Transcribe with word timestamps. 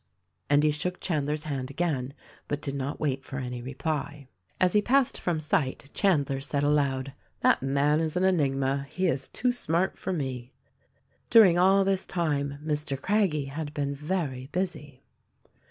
And 0.49 0.63
he 0.63 0.71
shook 0.71 0.99
Chandler's 0.99 1.43
hand 1.43 1.69
again, 1.69 2.15
but 2.47 2.59
did 2.59 2.73
not 2.73 2.99
wait 2.99 3.23
for 3.23 3.37
any 3.37 3.61
reply. 3.61 4.29
206 4.59 4.59
THE 4.59 4.65
RECORDING 4.65 4.65
ANGEL 4.65 4.65
As 4.65 4.73
he 4.73 4.81
passed 5.13 5.21
from 5.21 5.39
sight 5.39 5.89
Chandler 5.93 6.41
said 6.41 6.63
aloud, 6.63 7.13
"That, 7.41 7.61
man 7.61 7.99
is 7.99 8.17
an 8.17 8.23
enigma: 8.23 8.87
he 8.89 9.05
is 9.05 9.29
too 9.29 9.51
smart 9.51 9.99
for 9.99 10.11
me." 10.11 10.53
During 11.29 11.59
all 11.59 11.83
this 11.85 12.07
time 12.07 12.57
Mr. 12.65 12.99
Craggie 12.99 13.45
had 13.53 13.75
been 13.75 13.93
very 13.93 14.47
busy. 14.47 15.03